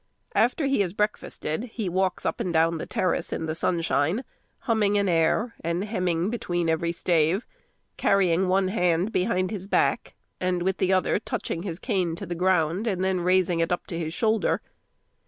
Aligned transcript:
After 0.33 0.65
he 0.65 0.79
has 0.81 0.93
breakfasted, 0.93 1.65
he 1.73 1.87
walks 1.87 2.25
up 2.25 2.39
and 2.39 2.51
down 2.51 2.79
the 2.79 2.87
terrace 2.87 3.31
in 3.31 3.45
the 3.45 3.53
sunshine, 3.53 4.23
humming 4.61 4.97
an 4.97 5.07
air, 5.07 5.53
and 5.63 5.83
hemming 5.83 6.31
between 6.31 6.69
every 6.69 6.91
stave, 6.91 7.45
carrying 7.97 8.47
one 8.47 8.69
hand 8.69 9.11
behind 9.11 9.51
his 9.51 9.67
back, 9.67 10.15
and 10.39 10.63
with 10.63 10.77
the 10.79 10.91
other 10.91 11.19
touching 11.19 11.61
his 11.61 11.77
cane 11.77 12.15
to 12.15 12.25
the 12.25 12.33
ground, 12.33 12.87
and 12.87 13.03
then 13.03 13.19
raising 13.19 13.59
it 13.59 13.71
up 13.71 13.85
to 13.85 13.99
his 13.99 14.11
shoulder. 14.11 14.59